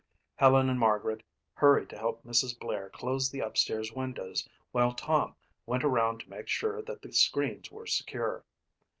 [0.37, 1.21] Helen and Margaret
[1.53, 2.57] hurried to help Mrs.
[2.59, 5.35] Blair close the upstairs windows while Tom
[5.67, 8.43] went around to make sure that the screens were secure.